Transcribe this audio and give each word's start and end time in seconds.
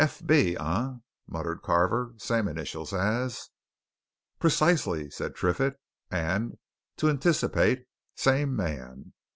"F. 0.03 0.19
B., 0.25 0.57
eh?" 0.59 0.87
muttered 1.27 1.61
Carver. 1.61 2.15
"Same 2.17 2.47
initials 2.47 2.91
as" 2.91 3.49
"Precisely," 4.39 5.11
said 5.11 5.35
Triffitt, 5.35 5.75
"and 6.09 6.57
to 6.97 7.07
anticipate 7.07 7.83
same 8.15 8.55
man. 8.55 9.13